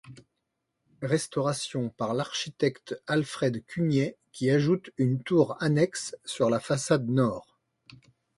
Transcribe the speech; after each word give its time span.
Restauration 1.03 1.89
par 1.89 2.15
l'architecte 2.15 2.99
Alfred 3.05 3.63
Cugnet 3.67 4.17
qui 4.31 4.49
ajoute 4.49 4.89
une 4.97 5.21
tour 5.21 5.55
annexe 5.61 6.15
sur 6.25 6.49
la 6.49 6.59
façade 6.59 7.07
nord. 7.07 7.59